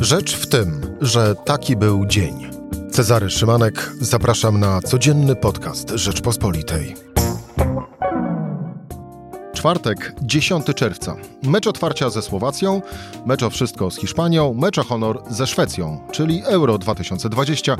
[0.00, 2.50] Rzecz w tym, że taki był dzień.
[2.90, 6.94] Cezary Szymanek, zapraszam na codzienny podcast Rzeczpospolitej.
[9.54, 11.16] Czwartek, 10 czerwca.
[11.42, 12.82] Mecz otwarcia ze Słowacją,
[13.26, 17.76] mecz o wszystko z Hiszpanią, mecz o honor ze Szwecją, czyli Euro 2020.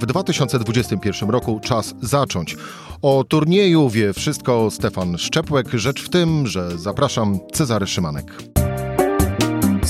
[0.00, 2.56] W 2021 roku czas zacząć.
[3.02, 5.68] O turnieju wie wszystko Stefan Szczepłek.
[5.72, 8.54] Rzecz w tym, że zapraszam Cezary Szymanek.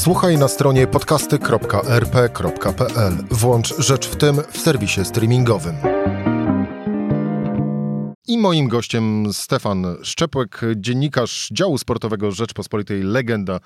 [0.05, 3.13] Słuchaj na stronie podcasty.rp.pl.
[3.31, 5.75] Włącz Rzecz w tym w serwisie streamingowym.
[8.29, 13.61] I moim gościem Stefan Szczepłek, dziennikarz działu sportowego Rzeczpospolitej, legenda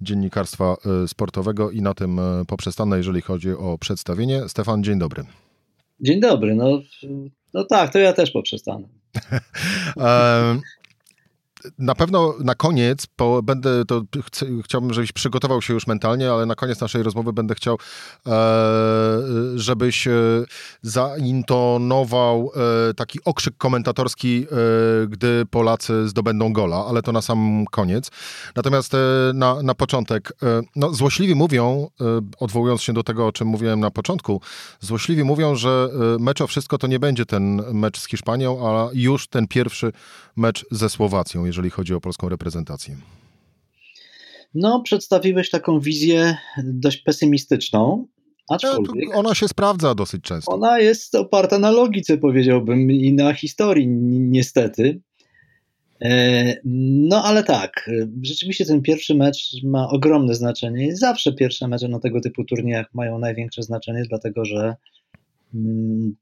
[0.00, 4.48] dziennikarstwa e, sportowego i na tym e, poprzestanę, jeżeli chodzi o przedstawienie.
[4.48, 5.24] Stefan, dzień dobry.
[6.00, 6.80] Dzień dobry, no,
[7.54, 8.88] no tak, to ja też poprzestanę.
[11.78, 13.06] na pewno na koniec
[13.42, 17.54] będę to chcę, chciałbym, żebyś przygotował się już mentalnie, ale na koniec naszej rozmowy będę
[17.54, 17.78] chciał,
[18.26, 18.30] e,
[19.54, 20.12] żebyś e,
[20.82, 22.50] zaintonował
[22.90, 24.46] e, taki okrzyk komentatorski,
[25.02, 28.10] e, gdy Polacy zdobędą gola, ale to na sam koniec.
[28.56, 28.98] Natomiast e,
[29.34, 31.88] na, na początek, e, no, złośliwi mówią,
[32.38, 34.40] odwołując się do tego, o czym mówiłem na początku,
[34.80, 39.28] złośliwi mówią, że mecz o wszystko to nie będzie ten mecz z Hiszpanią, a już
[39.28, 39.92] ten pierwszy
[40.36, 42.96] mecz ze Słowacją, jeżeli chodzi o polską reprezentację?
[44.54, 48.06] No, przedstawiłeś taką wizję dość pesymistyczną.
[48.48, 50.52] Aczkolwiek no, ona się sprawdza dosyć często.
[50.52, 55.00] Ona jest oparta na logice, powiedziałbym, i na historii, niestety.
[56.02, 57.90] E, no, ale tak,
[58.22, 60.96] rzeczywiście ten pierwszy mecz ma ogromne znaczenie.
[60.96, 64.76] Zawsze pierwsze mecze na tego typu turniejach mają największe znaczenie, dlatego że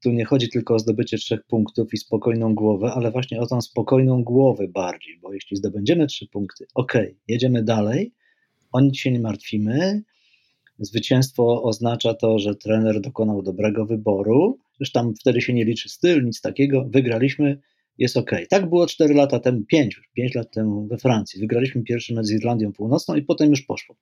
[0.03, 3.61] tu nie chodzi tylko o zdobycie trzech punktów i spokojną głowę, ale właśnie o tą
[3.61, 6.93] spokojną głowę bardziej, bo jeśli zdobędziemy trzy punkty, ok,
[7.27, 8.13] jedziemy dalej,
[8.71, 10.03] o nic się nie martwimy.
[10.79, 16.25] Zwycięstwo oznacza to, że trener dokonał dobrego wyboru, już tam wtedy się nie liczy styl,
[16.25, 17.59] nic takiego, wygraliśmy,
[17.97, 18.31] jest ok.
[18.49, 21.39] Tak było 4 lata temu, 5, 5 lat temu we Francji.
[21.39, 23.95] Wygraliśmy pierwszy mecz z Irlandią Północną i potem już poszło.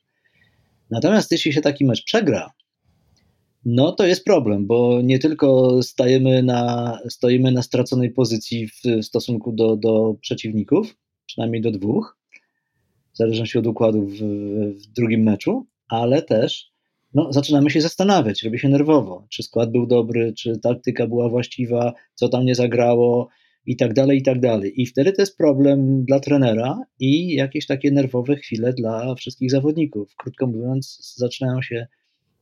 [0.89, 2.51] Natomiast jeśli się taki mecz przegra,
[3.65, 9.51] no to jest problem, bo nie tylko stajemy na, stoimy na straconej pozycji w stosunku
[9.51, 10.95] do, do przeciwników,
[11.25, 12.17] przynajmniej do dwóch,
[13.13, 14.17] w zależności od układu w,
[14.83, 16.71] w drugim meczu, ale też
[17.13, 21.93] no, zaczynamy się zastanawiać, robi się nerwowo, czy skład był dobry, czy taktyka była właściwa,
[22.15, 23.29] co tam nie zagrało
[23.65, 24.81] i tak dalej, i tak dalej.
[24.81, 30.15] I wtedy to jest problem dla trenera i jakieś takie nerwowe chwile dla wszystkich zawodników.
[30.15, 31.87] Krótko mówiąc, zaczynają się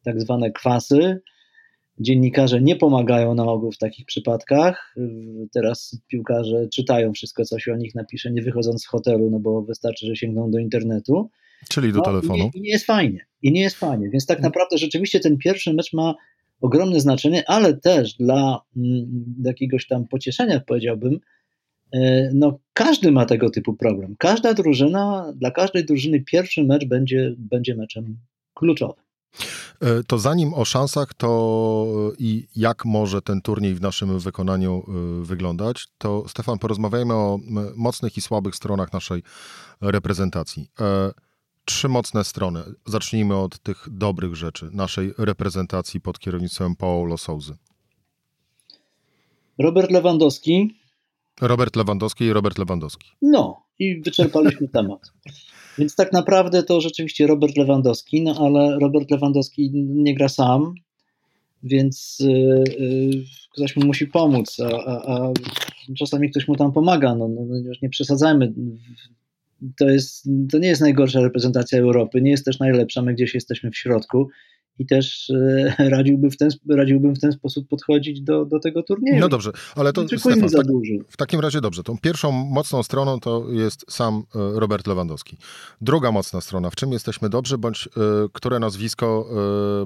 [0.04, 1.22] tak zwane kwasy.
[2.00, 4.96] Dziennikarze nie pomagają na ogół w takich przypadkach.
[5.54, 9.62] Teraz piłkarze czytają wszystko, co się o nich napisze, nie wychodząc z hotelu, no bo
[9.62, 11.30] wystarczy, że sięgną do internetu.
[11.70, 12.38] Czyli do no, telefonu.
[12.38, 13.26] I nie, I nie jest fajnie.
[13.42, 14.10] I nie jest fajnie.
[14.10, 14.48] Więc tak mm.
[14.48, 16.16] naprawdę rzeczywiście ten pierwszy mecz ma
[16.62, 21.20] ogromne znaczenie, ale też dla mm, jakiegoś tam pocieszenia, powiedziałbym,
[21.94, 24.16] e, no każdy ma tego typu problem.
[24.18, 28.18] Każda drużyna, dla każdej drużyny pierwszy mecz będzie, będzie meczem
[28.54, 29.04] kluczowym.
[29.82, 35.26] E, to zanim o szansach, to i jak może ten turniej w naszym wykonaniu e,
[35.26, 37.40] wyglądać, to Stefan, porozmawiajmy o
[37.76, 39.24] mocnych i słabych stronach naszej
[39.82, 40.70] reprezentacji.
[40.80, 41.12] E,
[41.66, 42.64] trzy mocne strony.
[42.86, 47.58] Zacznijmy od tych dobrych rzeczy naszej reprezentacji pod kierownictwem Paulo Souzy.
[49.60, 50.76] Robert Lewandowski.
[51.42, 53.12] Robert Lewandowski i Robert Lewandowski.
[53.22, 55.12] No, i wyczerpaliśmy temat.
[55.78, 60.74] Więc tak naprawdę to rzeczywiście Robert Lewandowski, no ale Robert Lewandowski nie gra sam,
[61.64, 63.24] więc yy,
[63.54, 65.34] ktoś mu musi pomóc, a, a, a,
[65.98, 67.16] czasami ktoś mu tam pomaga.
[67.16, 68.54] No, no, już nie przesadzajmy.
[69.78, 73.72] To, jest, to nie jest najgorsza reprezentacja Europy, nie jest też najlepsza, my gdzieś jesteśmy
[73.72, 74.30] w środku
[74.80, 79.20] i też e, radziłby w ten, radziłbym w ten sposób podchodzić do, do tego turnieju.
[79.20, 80.66] No dobrze, ale to Stefan, tak,
[81.10, 81.84] w takim razie dobrze.
[81.84, 85.38] Tą pierwszą mocną stroną to jest sam e, Robert Lewandowski.
[85.82, 87.90] Druga mocna strona, w czym jesteśmy dobrzy, bądź y,
[88.34, 89.30] które nazwisko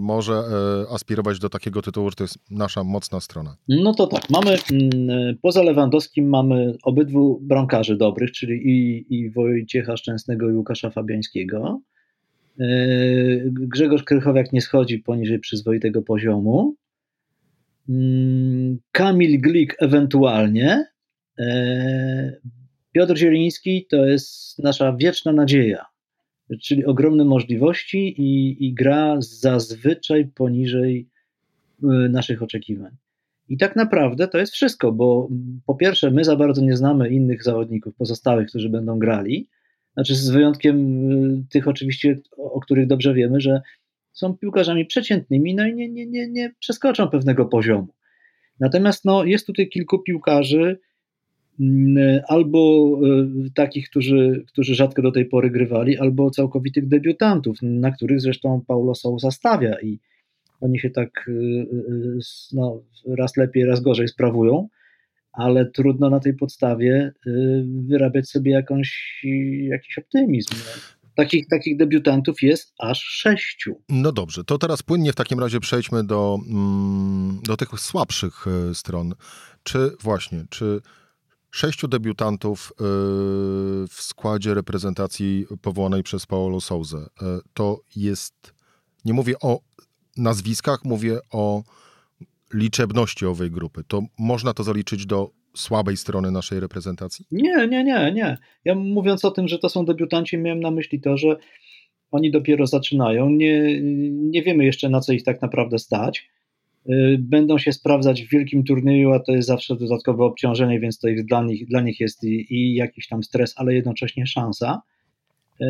[0.01, 0.43] może
[0.89, 3.55] aspirować do takiego tytułu, że to jest nasza mocna strona?
[3.67, 9.97] No to tak, mamy mm, poza Lewandowskim mamy obydwu bramkarzy dobrych, czyli i, i Wojciecha
[9.97, 11.81] Szczęsnego i Łukasza Fabiańskiego.
[12.57, 16.75] Yy, Grzegorz Krychowiak nie schodzi poniżej przyzwoitego poziomu.
[17.89, 20.85] Mm, Kamil Glik ewentualnie.
[21.37, 21.45] Yy,
[22.91, 25.85] Piotr Zieliński to jest nasza wieczna nadzieja,
[26.61, 31.09] czyli ogromne możliwości i, i gra zazwyczaj poniżej
[31.83, 32.91] yy, naszych oczekiwań.
[33.49, 35.29] I tak naprawdę to jest wszystko, bo
[35.65, 39.49] po pierwsze, my za bardzo nie znamy innych zawodników pozostałych, którzy będą grali.
[39.93, 43.61] Znaczy, z wyjątkiem y, tych oczywiście, o których dobrze wiemy, że
[44.11, 47.87] są piłkarzami przeciętnymi, no i nie, nie, nie, nie przeskoczą pewnego poziomu.
[48.59, 50.79] Natomiast no, jest tutaj kilku piłkarzy,
[51.59, 57.91] mm, albo e, takich, którzy, którzy rzadko do tej pory grywali, albo całkowitych debiutantów, na
[57.91, 59.99] których zresztą Paulo Sousa stawia i
[60.61, 61.29] oni się tak
[62.53, 64.67] no, raz lepiej, raz gorzej sprawują
[65.33, 69.21] ale trudno na tej podstawie y, wyrabiać sobie jakąś,
[69.69, 70.55] jakiś optymizm.
[71.15, 73.81] Takich, takich debiutantów jest aż sześciu.
[73.89, 78.75] No dobrze, to teraz płynnie w takim razie przejdźmy do, mm, do tych słabszych y,
[78.75, 79.13] stron.
[79.63, 80.81] Czy właśnie, czy
[81.51, 82.83] sześciu debiutantów y,
[83.87, 87.09] w składzie reprezentacji powołanej przez Paolo Souza
[87.53, 88.53] to jest,
[89.05, 89.59] nie mówię o
[90.17, 91.63] nazwiskach, mówię o
[92.53, 97.25] liczebności owej grupy, to można to zaliczyć do słabej strony naszej reprezentacji?
[97.31, 98.37] Nie, nie, nie, nie.
[98.65, 101.37] Ja mówiąc o tym, że to są debiutanci, miałem na myśli to, że
[102.11, 103.29] oni dopiero zaczynają.
[103.29, 106.29] Nie, nie wiemy jeszcze, na co ich tak naprawdę stać.
[106.89, 111.07] Y, będą się sprawdzać w wielkim turnieju, a to jest zawsze dodatkowe obciążenie, więc to
[111.07, 114.81] ich, dla, nich, dla nich jest i, i jakiś tam stres, ale jednocześnie szansa.
[115.61, 115.65] Y,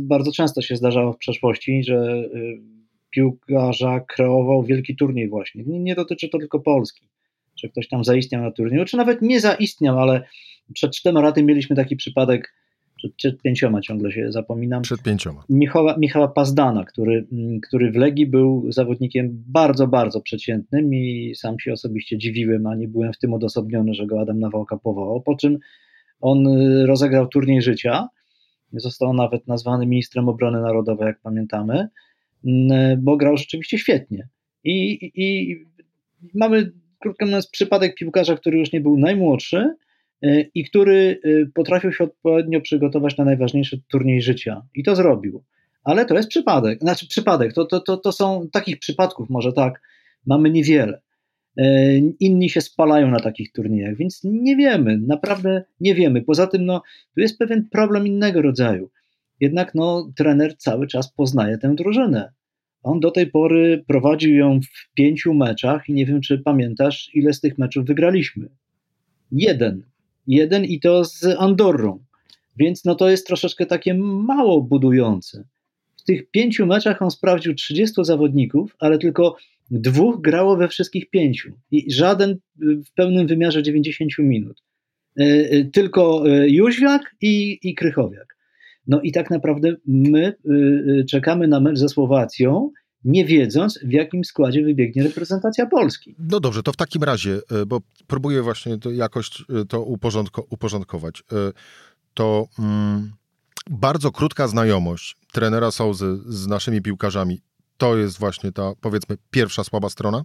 [0.00, 2.79] bardzo często się zdarzało w przeszłości, że y,
[3.10, 5.64] piłkarza kreował wielki turniej właśnie.
[5.64, 7.08] Nie, nie dotyczy to tylko Polski,
[7.56, 10.24] że ktoś tam zaistniał na turnieju, czy nawet nie zaistniał, ale
[10.74, 12.54] przed czterema laty mieliśmy taki przypadek,
[13.16, 14.82] przed pięcioma ciągle się zapominam.
[14.82, 15.44] Przed pięcioma.
[15.48, 21.58] Michała, Michała Pazdana, który, mm, który w Legii był zawodnikiem bardzo, bardzo przeciętnym i sam
[21.58, 25.36] się osobiście dziwiłem, a nie byłem w tym odosobniony, że go Adam Nawałka powołał, po
[25.36, 25.58] czym
[26.20, 28.08] on y, rozegrał turniej życia,
[28.72, 31.88] został nawet nazwany ministrem obrony narodowej, jak pamiętamy,
[32.98, 34.28] bo grał rzeczywiście świetnie.
[34.64, 35.56] I, i
[36.34, 39.74] mamy, krótko mówiąc, przypadek piłkarza, który już nie był najmłodszy
[40.22, 44.62] e, i który e, potrafił się odpowiednio przygotować na najważniejszy turniej życia.
[44.74, 45.44] I to zrobił.
[45.84, 46.80] Ale to jest przypadek.
[46.80, 47.52] Znaczy, przypadek.
[47.52, 49.80] To, to, to, to są takich przypadków, może tak,
[50.26, 51.00] mamy niewiele.
[51.56, 56.22] E, inni się spalają na takich turniejach, więc nie wiemy, naprawdę nie wiemy.
[56.22, 56.82] Poza tym, no,
[57.14, 58.90] tu jest pewien problem innego rodzaju.
[59.40, 62.32] Jednak no, trener cały czas poznaje tę drużynę.
[62.82, 67.32] On do tej pory prowadził ją w pięciu meczach i nie wiem, czy pamiętasz, ile
[67.32, 68.48] z tych meczów wygraliśmy.
[69.32, 69.82] Jeden.
[70.26, 72.04] Jeden i to z Andorrą.
[72.56, 75.44] Więc no to jest troszeczkę takie mało budujące.
[75.96, 79.36] W tych pięciu meczach on sprawdził 30 zawodników, ale tylko
[79.70, 81.52] dwóch grało we wszystkich pięciu.
[81.70, 84.62] I żaden w pełnym wymiarze 90 minut.
[85.20, 88.39] E, e, tylko e, Jóźwiak i, i Krychowiak.
[88.86, 90.52] No i tak naprawdę my y,
[91.00, 92.70] y, czekamy na mecz ze Słowacją,
[93.04, 96.14] nie wiedząc, w jakim składzie wybiegnie reprezentacja Polski.
[96.18, 99.30] No dobrze, to w takim razie, y, bo próbuję właśnie to jakoś
[99.68, 101.22] to uporządko, uporządkować.
[102.14, 103.12] To mm,
[103.70, 107.40] bardzo krótka znajomość trenera Souzy z naszymi piłkarzami,
[107.76, 110.24] to jest właśnie ta, powiedzmy, pierwsza słaba strona?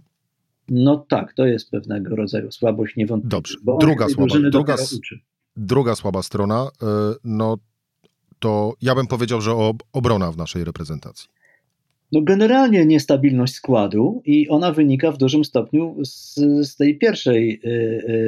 [0.68, 3.30] No tak, to jest pewnego rodzaju słabość niewątpliwie.
[3.30, 4.76] Dobrze, druga słaba, druga,
[5.56, 6.68] druga słaba strona,
[7.24, 7.58] no
[8.38, 9.52] to ja bym powiedział, że
[9.92, 11.28] obrona w naszej reprezentacji.
[12.12, 17.68] No generalnie niestabilność składu i ona wynika w dużym stopniu z, z, tej pierwszej, y,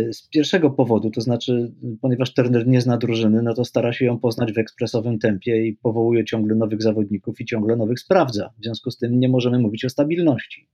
[0.08, 4.04] y, z pierwszego powodu, to znaczy, ponieważ Turner nie zna drużyny, no to stara się
[4.04, 8.50] ją poznać w ekspresowym tempie i powołuje ciągle nowych zawodników i ciągle nowych sprawdza.
[8.58, 10.68] W związku z tym nie możemy mówić o stabilności.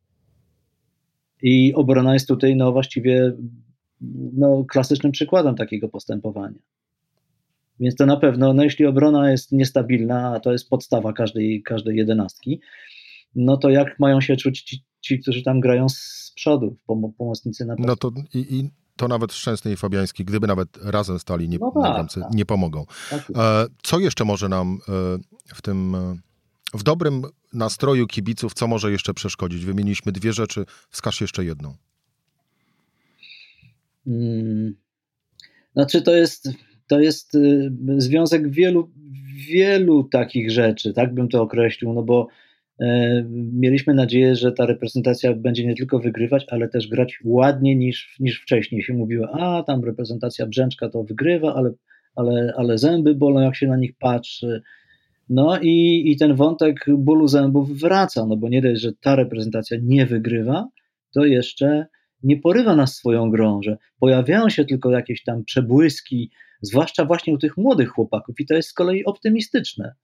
[1.42, 3.32] I obrona jest tutaj no właściwie
[4.37, 6.59] no, klasycznym przykładem takiego postępowania.
[7.81, 11.97] Więc to na pewno, no jeśli obrona jest niestabilna, a to jest podstawa każdej, każdej
[11.97, 12.61] jedenastki,
[13.35, 17.64] no to jak mają się czuć ci, ci którzy tam grają z przodu, pom pomocnicy
[17.64, 21.59] na No to i, i to nawet Szczęsny i Fabiański, gdyby nawet razem stali nie,
[21.59, 22.35] no tak, tak.
[22.35, 22.87] nie pomogą.
[23.11, 25.19] Tak e, co jeszcze może nam e,
[25.54, 26.16] w tym, e,
[26.75, 29.64] w dobrym nastroju kibiców, co może jeszcze przeszkodzić?
[29.64, 31.75] Wymieniliśmy dwie rzeczy, wskaż jeszcze jedną.
[34.04, 34.75] Hmm.
[35.73, 36.49] Znaczy to jest
[36.87, 38.91] to jest y, związek wielu,
[39.49, 42.29] wielu takich rzeczy, tak bym to określił, no bo
[42.81, 48.17] e, mieliśmy nadzieję, że ta reprezentacja będzie nie tylko wygrywać, ale też grać ładniej niż,
[48.21, 51.73] niż wcześniej się mówiło, a tam reprezentacja Brzęczka to wygrywa, ale,
[52.17, 54.62] ale, ale zęby bolą, jak się na nich patrzy.
[55.29, 59.79] No i, i ten wątek bólu zębów wraca, no bo nie dość, że ta reprezentacja
[59.83, 60.69] nie wygrywa,
[61.14, 61.87] to jeszcze
[62.23, 66.31] nie porywa nas swoją grą, że pojawiają się tylko jakieś tam przebłyski,
[66.64, 69.94] zwłaszcza właśnie u tych młodych chłopaków i to jest z kolei optymistyczne,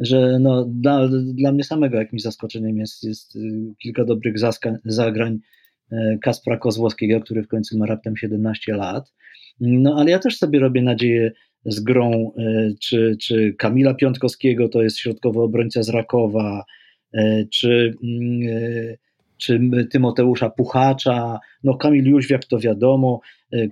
[0.00, 5.38] że no, dla, dla mnie samego jakimś zaskoczeniem jest, jest y, kilka dobrych zaskań, zagrań
[5.92, 9.12] e, Kaspra Kozłowskiego, który w końcu ma raptem 17 lat,
[9.60, 11.32] no ale ja też sobie robię nadzieję
[11.64, 16.64] z grą, e, czy, czy Kamila Piątkowskiego, to jest środkowy obrońca z Rakowa,
[17.52, 18.96] czy, mm,
[19.36, 23.20] czy Tymoteusza Puchacza, no Kamil Jóźwiak to wiadomo,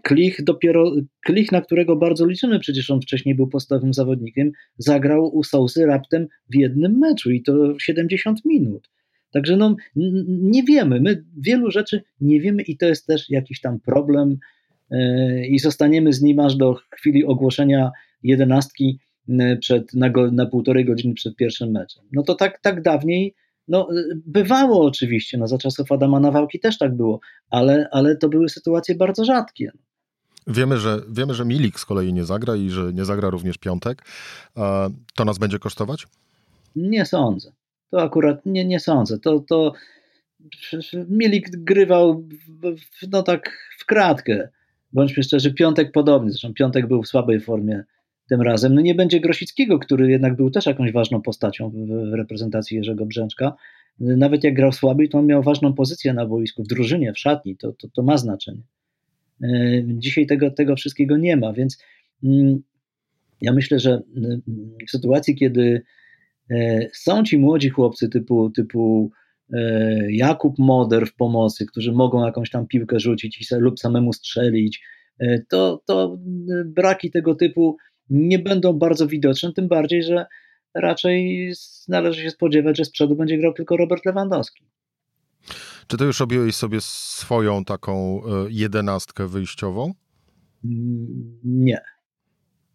[0.02, 5.44] Klich dopiero, Klich, na którego bardzo liczymy, przecież on wcześniej był podstawowym zawodnikiem, zagrał u
[5.44, 8.90] Sousy raptem w jednym meczu i to 70 minut.
[9.34, 9.76] Także no,
[10.26, 14.36] nie wiemy, my wielu rzeczy nie wiemy i to jest też jakiś tam problem
[14.90, 17.90] yy, i zostaniemy z nim aż do chwili ogłoszenia
[18.22, 22.04] jedenastki yy, przed, na, go, na półtorej godziny przed pierwszym meczem.
[22.12, 23.34] No to tak, tak dawniej
[23.68, 23.88] no,
[24.26, 28.94] bywało oczywiście, no, za czasów Adama Nawałki też tak było, ale, ale to były sytuacje
[28.94, 29.72] bardzo rzadkie.
[30.46, 34.02] Wiemy że, wiemy, że Milik z kolei nie zagra i że nie zagra również piątek.
[35.14, 36.06] To nas będzie kosztować?
[36.76, 37.52] Nie sądzę.
[37.90, 39.18] To akurat nie, nie sądzę.
[39.18, 39.72] To, to
[41.08, 42.24] Milik grywał
[43.12, 44.48] no tak w kratkę.
[44.92, 46.30] Bądźmy szczerzy, Piątek podobnie.
[46.30, 47.84] Zresztą Piątek był w słabej formie
[48.28, 48.74] tym razem.
[48.74, 51.74] No nie będzie Grosickiego, który jednak był też jakąś ważną postacią w,
[52.10, 53.54] w reprezentacji Jerzego Brzęczka.
[54.00, 57.56] Nawet jak grał słabiej, to on miał ważną pozycję na boisku, w drużynie, w szatni.
[57.56, 58.62] To, to, to ma znaczenie.
[59.42, 61.78] E, dzisiaj tego, tego wszystkiego nie ma, więc
[62.24, 62.62] mm,
[63.40, 64.42] ja myślę, że mm,
[64.88, 65.82] w sytuacji, kiedy
[66.50, 69.10] e, są ci młodzi chłopcy typu, typu
[69.52, 74.82] e, Jakub Moder w pomocy, którzy mogą jakąś tam piłkę rzucić lub samemu strzelić,
[75.48, 76.18] to, to
[76.64, 77.76] braki tego typu
[78.10, 80.26] nie będą bardzo widoczne, tym bardziej, że
[80.74, 81.52] raczej
[81.88, 84.64] należy się spodziewać, że z przodu będzie grał tylko Robert Lewandowski.
[85.86, 89.94] Czy ty już robiłeś sobie swoją taką e, jedenastkę wyjściową?
[90.64, 91.80] Mm, nie.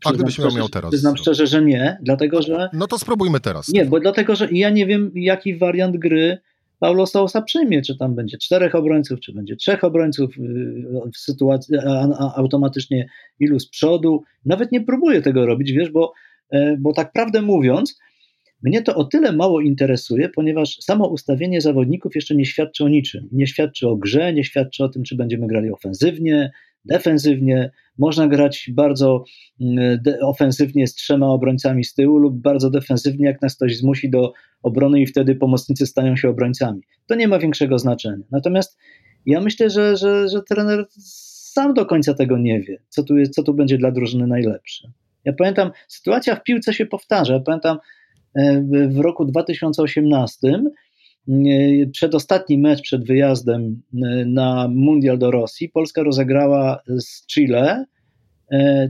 [0.05, 0.91] A gdybyś miał, miał teraz?
[0.91, 2.69] Przyznam szczerze, że nie, dlatego że...
[2.73, 3.67] No to spróbujmy teraz.
[3.67, 6.37] Nie, bo dlatego, że ja nie wiem, jaki wariant gry
[6.79, 11.75] Paulo Sousa przyjmie, czy tam będzie czterech obrońców, czy będzie trzech obrońców y, w sytuacji
[12.35, 13.09] automatycznie
[13.39, 14.23] ilu z przodu.
[14.45, 16.13] Nawet nie próbuję tego robić, wiesz, bo,
[16.51, 17.99] e, bo tak prawdę mówiąc,
[18.63, 23.29] mnie to o tyle mało interesuje, ponieważ samo ustawienie zawodników jeszcze nie świadczy o niczym.
[23.31, 26.51] Nie świadczy o grze, nie świadczy o tym, czy będziemy grali ofensywnie,
[26.85, 27.71] defensywnie.
[27.97, 29.23] Można grać bardzo
[29.61, 34.33] mm, ofensywnie z trzema obrońcami z tyłu lub bardzo defensywnie, jak nas ktoś zmusi do
[34.63, 36.81] obrony i wtedy pomocnicy stają się obrońcami.
[37.07, 38.23] To nie ma większego znaczenia.
[38.31, 38.77] Natomiast
[39.25, 43.33] ja myślę, że, że, że trener sam do końca tego nie wie, co tu, jest,
[43.33, 44.91] co tu będzie dla drużyny najlepsze.
[45.25, 47.33] Ja pamiętam, sytuacja w piłce się powtarza.
[47.33, 47.77] Ja pamiętam
[48.35, 50.63] e, w roku 2018
[51.29, 57.85] E, przedostatni mecz przed wyjazdem e, na Mundial do Rosji Polska rozegrała z Chile,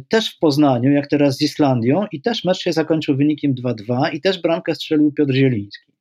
[0.10, 4.22] też w Poznaniu, jak teraz z Islandią, i też mecz się zakończył wynikiem 2-2, i
[4.22, 5.92] też bramkę strzelił Piotr Zieliński.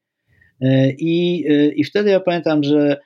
[0.99, 1.45] I,
[1.77, 2.97] I wtedy ja pamiętam, że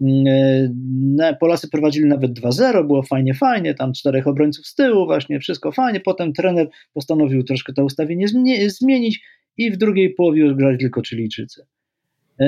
[0.00, 5.72] mm, Polacy prowadzili nawet 2-0, było fajnie, fajnie, tam czterech obrońców z tyłu, właśnie wszystko
[5.72, 6.00] fajnie.
[6.00, 8.26] Potem trener postanowił troszkę to ustawienie
[8.68, 9.20] zmienić
[9.56, 11.66] i w drugiej połowie już grali tylko Chilijczycy.
[12.40, 12.46] E,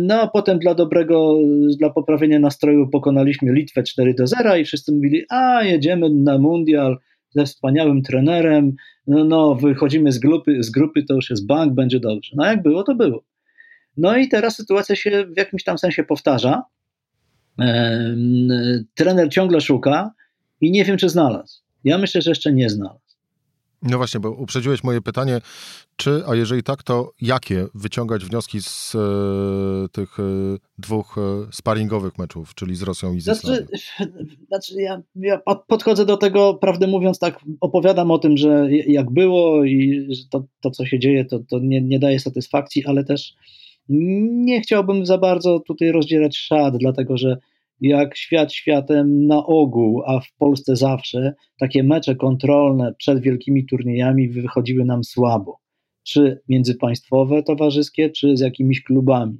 [0.00, 1.38] no a potem dla dobrego,
[1.78, 6.98] dla poprawienia nastroju pokonaliśmy Litwę 4 do 0 i wszyscy mówili, a jedziemy na mundial
[7.30, 8.72] ze wspaniałym trenerem,
[9.06, 12.32] no, no wychodzimy z grupy, z grupy, to już jest bank, będzie dobrze.
[12.36, 13.24] No jak było, to było.
[13.96, 16.62] No i teraz sytuacja się w jakimś tam sensie powtarza.
[17.60, 18.16] E,
[18.94, 20.10] trener ciągle szuka
[20.60, 21.62] i nie wiem, czy znalazł.
[21.84, 23.05] Ja myślę, że jeszcze nie znalazł.
[23.90, 25.40] No właśnie, bo uprzedziłeś moje pytanie,
[25.96, 28.98] czy, a jeżeli tak, to jakie wyciągać wnioski z e,
[29.92, 30.22] tych e,
[30.78, 33.66] dwóch e, sparingowych meczów, czyli z Rosją i z znaczy,
[34.48, 39.64] znaczy ja, ja podchodzę do tego, prawdę mówiąc, tak opowiadam o tym, że jak było
[39.64, 43.34] i to, to co się dzieje, to, to nie, nie daje satysfakcji, ale też
[43.88, 47.36] nie chciałbym za bardzo tutaj rozdzierać szat, dlatego że
[47.80, 54.28] jak świat światem na ogół, a w Polsce zawsze, takie mecze kontrolne przed wielkimi turniejami
[54.28, 55.60] wychodziły nam słabo.
[56.02, 59.38] Czy międzypaństwowe, towarzyskie, czy z jakimiś klubami.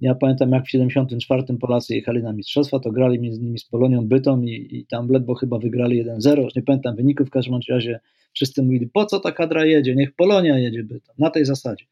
[0.00, 4.08] Ja pamiętam, jak w 74 Polacy jechali na mistrzostwa, to grali między innymi z Polonią
[4.08, 8.00] Bytom i, i tam ledwo chyba wygrali 1-0, już nie pamiętam wyników, w każdym razie
[8.32, 11.84] wszyscy mówili, po co ta kadra jedzie, niech Polonia jedzie Bytom, na tej zasadzie.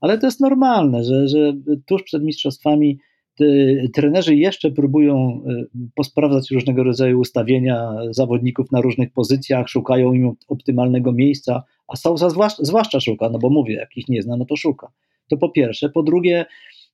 [0.00, 1.52] Ale to jest normalne, że, że
[1.86, 2.98] tuż przed mistrzostwami
[3.94, 5.64] trenerzy jeszcze próbują e,
[5.94, 12.64] posprawdzać różnego rodzaju ustawienia zawodników na różnych pozycjach, szukają im optymalnego miejsca, a Sousa zwłaszcza,
[12.64, 14.88] zwłaszcza szuka, no bo mówię, jak ich nie zna, no to szuka.
[15.28, 15.88] To po pierwsze.
[15.88, 16.44] Po drugie,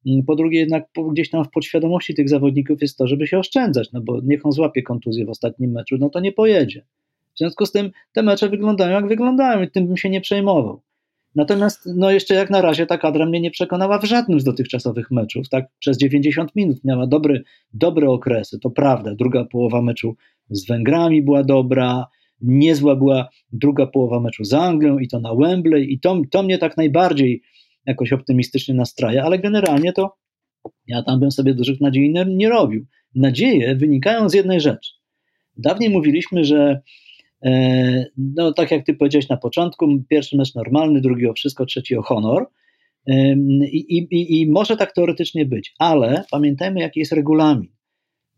[0.07, 3.93] mm, po drugie jednak gdzieś tam w podświadomości tych zawodników jest to, żeby się oszczędzać,
[3.93, 6.85] no bo niech on złapie kontuzję w ostatnim meczu, no to nie pojedzie.
[7.35, 10.81] W związku z tym te mecze wyglądają jak wyglądają i tym bym się nie przejmował.
[11.35, 15.11] Natomiast no jeszcze jak na razie ta kadra mnie nie przekonała w żadnym z dotychczasowych
[15.11, 15.49] meczów.
[15.49, 19.15] Tak przez 90 minut miała dobry, dobre okresy, to prawda.
[19.15, 20.17] Druga połowa meczu
[20.51, 22.07] z Węgrami była dobra,
[22.41, 26.59] niezła była druga połowa meczu z Anglią i to na Wembley i to, to mnie
[26.59, 27.43] tak najbardziej
[27.87, 30.17] jakoś optymistycznie nastraja, ale generalnie to
[30.87, 32.87] ja tam bym sobie dużych nadziei nie, nie robił.
[33.15, 34.93] Nadzieje wynikają z jednej rzeczy.
[35.57, 36.81] Dawniej mówiliśmy, że
[38.17, 42.03] no tak jak ty powiedziałeś na początku, pierwszy mecz normalny, drugi o wszystko, trzeci o
[42.03, 42.47] honor.
[43.73, 47.69] I, i, I, może tak teoretycznie być, ale pamiętajmy, jaki jest regulamin,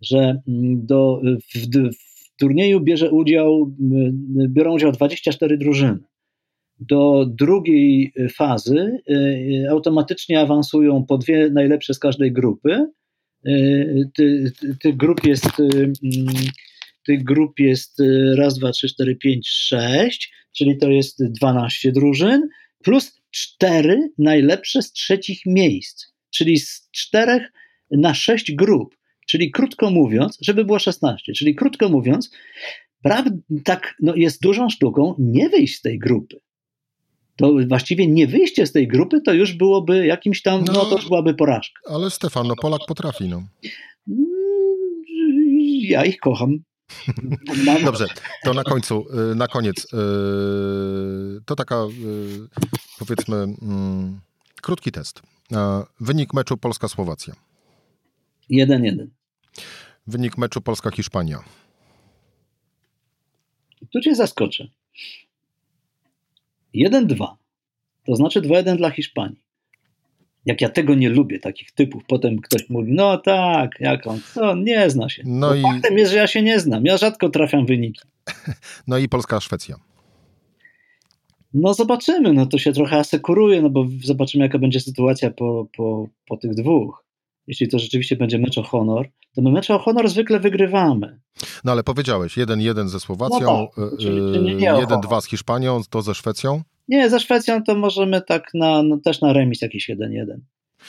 [0.01, 1.21] że mm, do,
[1.55, 3.75] w, w turnieju bierze udział,
[4.49, 5.99] biorą udział 24 drużyny.
[6.81, 12.87] Do drugiej fazy y, automatycznie awansują po dwie najlepsze z każdej grupy.
[14.17, 15.95] Tych ty grup jest mm,
[17.03, 18.03] tych grup jest
[18.37, 22.49] raz, dwa, trzy, cztery, pięć, sześć, czyli to jest 12 drużyn,
[22.83, 27.53] plus cztery najlepsze z trzecich miejsc, czyli z czterech
[27.91, 28.97] na sześć grup.
[29.27, 32.31] Czyli krótko mówiąc, żeby było 16, czyli krótko mówiąc,
[33.03, 33.27] praw,
[33.65, 36.41] tak no, jest dużą sztuką nie wyjść z tej grupy.
[37.37, 40.97] To właściwie nie wyjście z tej grupy to już byłoby jakimś tam, no, no to
[40.97, 41.81] już byłaby porażka.
[41.89, 43.43] Ale Stefan, no Polak potrafi, no.
[44.09, 44.19] Mm,
[45.83, 46.59] ja ich kocham.
[47.85, 48.07] Dobrze,
[48.45, 49.89] to na końcu, y, na koniec, y,
[51.47, 52.49] to taka y,
[52.99, 54.21] powiedzmy mm,
[54.63, 55.23] krótki test.
[56.01, 57.35] Wynik meczu Polska-Słowacja.
[58.51, 59.07] 1-1.
[60.07, 61.45] Wynik meczu Polska-Hiszpania.
[63.93, 64.69] Tu cię zaskoczę.
[66.75, 67.37] 1-2.
[68.07, 69.42] To znaczy 2-1 dla Hiszpanii.
[70.47, 74.55] Jak ja tego nie lubię, takich typów, potem ktoś mówi, no tak, jak on, co,
[74.55, 75.23] nie zna się.
[75.27, 75.63] No i...
[75.63, 78.01] Faktem jest, że ja się nie znam, ja rzadko trafiam wyniki.
[78.87, 79.77] No i Polska-Szwecja.
[81.55, 86.09] No zobaczymy, no to się trochę asekuruje, no bo zobaczymy jaka będzie sytuacja po, po,
[86.29, 87.05] po tych dwóch.
[87.47, 91.21] Jeśli to rzeczywiście będzie mecz o honor, to my mecz o honor zwykle wygrywamy.
[91.65, 96.63] No ale powiedziałeś, 1-1 ze Słowacją, 1-2 no tak, z Hiszpanią, to ze Szwecją?
[96.89, 100.25] Nie, ze Szwecją to możemy tak na, no, też na remis jakiś 1-1.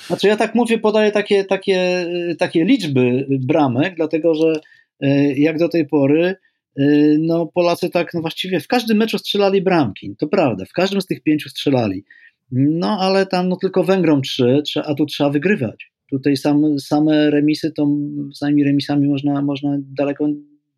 [0.08, 2.08] Znaczy ja tak mówię, podaję takie, takie,
[2.40, 4.60] takie liczby bramek, dlatego że
[5.02, 6.36] e, jak do tej pory
[6.78, 6.86] e,
[7.20, 11.06] no Polacy tak no właściwie w każdym meczu strzelali bramki, to prawda, w każdym z
[11.06, 12.04] tych pięciu strzelali.
[12.52, 15.92] No ale tam no tylko Węgrom trzy, a tu trzeba wygrywać.
[16.10, 17.88] Tutaj sam, same remisy, to
[18.34, 20.28] samymi remisami można, można daleko,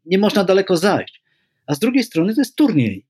[0.05, 1.21] nie można daleko zajść.
[1.67, 3.05] A z drugiej strony to jest turniej.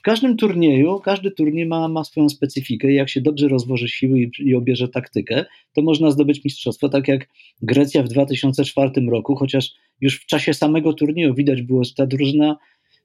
[0.00, 4.20] W każdym turnieju, każdy turniej ma, ma swoją specyfikę i jak się dobrze rozłoży siły
[4.20, 7.28] i, i obierze taktykę, to można zdobyć mistrzostwo, tak jak
[7.62, 12.56] Grecja w 2004 roku, chociaż już w czasie samego turnieju widać było, że ta drużyna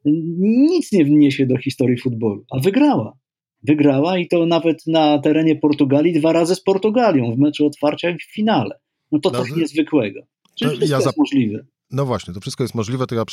[0.05, 3.17] nic nie wniesie do historii futbolu, a wygrała.
[3.63, 8.17] Wygrała i to nawet na terenie Portugalii dwa razy z Portugalią w meczu otwarcia i
[8.17, 8.79] w finale.
[9.12, 10.21] No to coś niezwykłego.
[10.60, 11.65] Czyli to ja jest możliwe.
[11.91, 13.24] No właśnie, to wszystko jest możliwe, to ja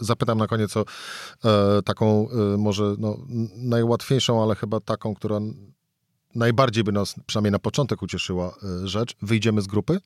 [0.00, 0.84] zapytam na koniec o
[1.44, 3.18] e, taką e, może no,
[3.56, 5.40] najłatwiejszą, ale chyba taką, która
[6.34, 9.16] najbardziej by nas, przynajmniej na początek ucieszyła e, rzecz.
[9.22, 9.98] Wyjdziemy z grupy?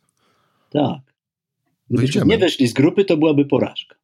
[0.70, 1.14] Tak.
[1.90, 3.94] Gdybyśmy nie weszli z grupy, to byłaby porażka.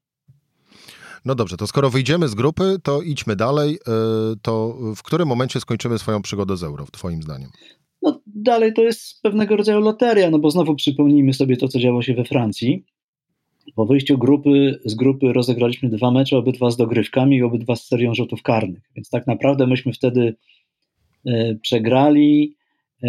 [1.24, 3.74] No dobrze, to skoro wyjdziemy z grupy, to idźmy dalej.
[3.74, 3.90] E,
[4.42, 7.50] to w którym momencie skończymy swoją przygodę z euro, twoim zdaniem?
[8.02, 12.02] No dalej to jest pewnego rodzaju loteria, no bo znowu przypomnijmy sobie to, co działo
[12.02, 12.84] się we Francji.
[13.74, 18.14] Po wyjściu grupy, z grupy rozegraliśmy dwa mecze, obydwa z dogrywkami i obydwa z serią
[18.14, 18.82] rzutów karnych.
[18.96, 20.34] Więc tak naprawdę myśmy wtedy
[21.26, 22.56] e, przegrali
[23.02, 23.08] e,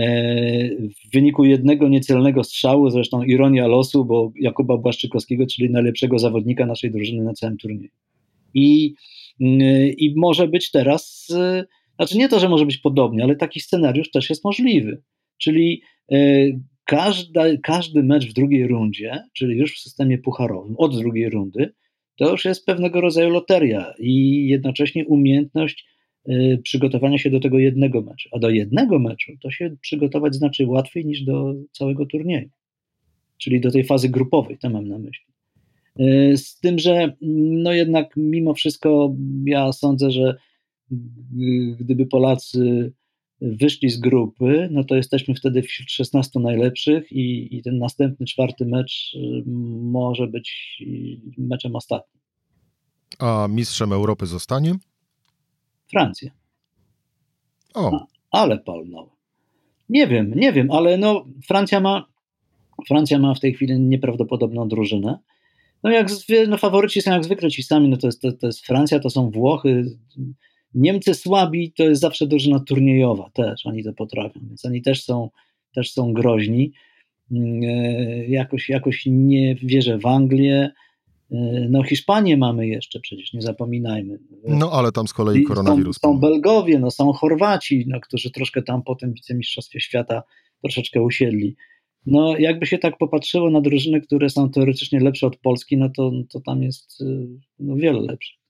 [0.70, 6.92] w wyniku jednego niecelnego strzału, zresztą ironia losu, bo Jakuba Błaszczykowskiego, czyli najlepszego zawodnika naszej
[6.92, 7.92] drużyny na całym turnieju.
[8.54, 8.94] I,
[9.42, 9.62] mm,
[9.98, 14.12] i może być teraz, e, znaczy nie to, że może być podobnie, ale taki scenariusz
[14.12, 15.02] też jest możliwy.
[15.38, 15.82] Czyli
[16.86, 21.74] każda, każdy mecz w drugiej rundzie, czyli już w systemie pucharowym, od drugiej rundy,
[22.16, 25.88] to już jest pewnego rodzaju loteria i jednocześnie umiejętność
[26.30, 28.30] y, przygotowania się do tego jednego meczu.
[28.32, 32.50] A do jednego meczu to się przygotować znaczy łatwiej niż do całego turnieju,
[33.38, 35.26] czyli do tej fazy grupowej, to mam na myśli.
[36.00, 37.14] Y, z tym, że
[37.62, 39.16] no jednak mimo wszystko
[39.46, 40.36] ja sądzę, że
[41.80, 42.94] gdyby Polacy
[43.42, 48.66] wyszli z grupy, no to jesteśmy wtedy wśród 16 najlepszych i, i ten następny czwarty
[48.66, 49.44] mecz y,
[49.82, 50.78] może być
[51.38, 52.22] meczem ostatnim.
[53.20, 54.74] A mistrzem Europy zostanie?
[55.90, 56.32] Francja.
[57.74, 57.92] O.
[57.94, 59.16] A, ale palnąłem.
[59.90, 62.12] Nie wiem, nie wiem, ale no Francja ma
[62.88, 65.20] Francja ma w tej chwili nieprawdopodobną drużynę.
[65.84, 66.08] No jak
[66.48, 69.10] no faworyci są jak zwykle ci sami, no to jest, to, to jest Francja, to
[69.10, 69.98] są Włochy,
[70.74, 75.30] Niemcy słabi to jest zawsze drużyna turniejowa też, oni to potrafią, więc oni też są,
[75.76, 76.72] też są groźni.
[77.32, 80.72] Mm, e, jakoś, jakoś nie wierzę w Anglię.
[81.70, 84.20] No Hiszpanię mamy jeszcze przecież, nie zapominajmy.
[84.48, 85.98] No ale tam z kolei koronawirus.
[86.00, 90.24] Są, są Belgowie, no, są Chorwaci, no, którzy troszkę tam po tym wicemistrzostwie świata
[90.62, 91.56] troszeczkę usiedli.
[92.06, 96.12] No jakby się tak popatrzyło na drużyny, które są teoretycznie lepsze od Polski, no to,
[96.30, 97.28] to tam jest y,
[97.60, 98.41] no, wiele lepszych.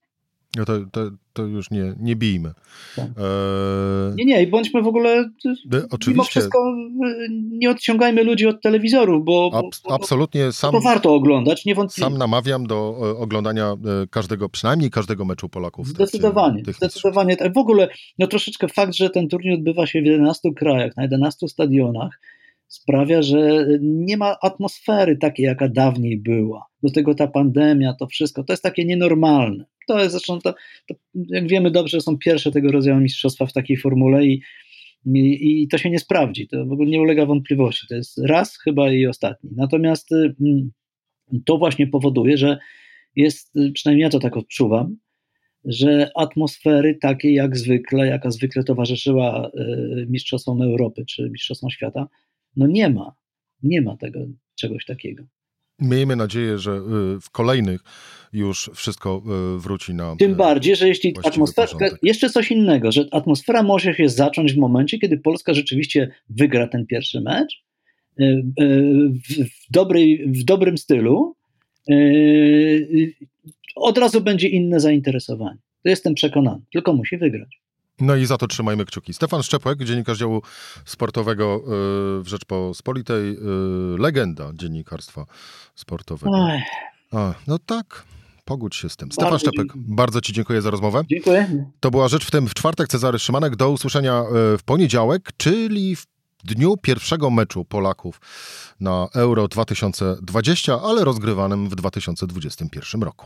[0.58, 2.54] No to, to, to już nie, nie bijmy.
[2.96, 3.06] Tak.
[3.06, 4.16] E...
[4.16, 5.30] Nie, nie, i bądźmy w ogóle.
[5.66, 6.12] Oczywiście.
[6.12, 6.60] Mimo wszystko
[7.52, 9.52] nie odciągajmy ludzi od telewizorów, bo.
[9.54, 10.72] Ab, absolutnie sam.
[10.72, 12.10] To warto oglądać, niewątpliwie.
[12.10, 15.88] Sam namawiam do e, oglądania e, każdego, przynajmniej każdego meczu Polaków.
[15.88, 16.64] Zdecydowanie.
[16.78, 17.38] Zdecydowanie.
[17.38, 17.54] Tak.
[17.54, 21.48] W ogóle, no troszeczkę fakt, że ten turniej odbywa się w 11 krajach, na 11
[21.48, 22.20] stadionach
[22.68, 26.66] sprawia, że nie ma atmosfery takiej, jaka dawniej była.
[26.84, 29.66] Do tego ta pandemia, to wszystko, to jest takie nienormalne.
[29.88, 30.54] To jest zresztą, to,
[30.88, 34.42] to jak wiemy dobrze, są pierwsze tego rodzaju mistrzostwa w takiej formule i,
[35.06, 36.48] i, i, to się nie sprawdzi.
[36.48, 37.88] To w ogóle nie ulega wątpliwości.
[37.88, 39.50] To jest raz chyba i ostatni.
[39.56, 40.72] Natomiast mm,
[41.46, 42.58] to właśnie powoduje, że
[43.16, 44.98] jest, przynajmniej ja to tak odczuwam,
[45.66, 52.08] że atmosfery takiej jak zwykle, jaka zwykle towarzyszyła y, Mistrzostwom Europy czy Mistrzostwom Świata,
[52.56, 53.16] no nie ma.
[53.64, 54.20] Nie ma tego
[54.56, 55.24] czegoś takiego.
[55.82, 57.82] Miejmy nadzieję, że y, w kolejnych
[58.34, 59.24] już wszystko
[59.56, 60.16] y, wróci na.
[60.16, 61.68] Tym bardziej, że jeśli atmosfera.
[61.68, 62.00] Porządek.
[62.04, 66.86] Jeszcze coś innego, że atmosfera może się zacząć w momencie, kiedy Polska rzeczywiście wygra ten
[66.86, 67.64] pierwszy mecz
[68.20, 68.44] y,
[69.30, 71.36] w, dobrej, w dobrym stylu.
[73.76, 75.58] Od razu będzie inne zainteresowanie.
[75.84, 76.62] To jestem przekonany.
[76.74, 77.61] Tylko musi wygrać.
[78.02, 79.14] No i za to trzymajmy kciuki.
[79.14, 80.42] Stefan Szczepłek, dziennikarz działu
[80.86, 81.62] sportowego y,
[82.22, 83.38] w Rzeczpospolitej, y,
[83.98, 85.26] legenda dziennikarstwa
[85.76, 86.48] sportowego.
[87.12, 88.04] A, no tak,
[88.46, 89.12] pogódź się z tym.
[89.12, 89.84] Stefan bardzo Szczepek, dziękuję.
[89.88, 91.04] bardzo Ci dziękuję za rozmowę.
[91.10, 91.66] Dziękuję.
[91.80, 92.88] To była rzecz w tym w czwartek.
[92.88, 93.56] Cezary Szymanek.
[93.56, 96.06] Do usłyszenia y, w poniedziałek, czyli w
[96.44, 98.22] dniu pierwszego meczu Polaków
[98.80, 103.26] na Euro 2020, ale rozgrywanym w 2021 roku.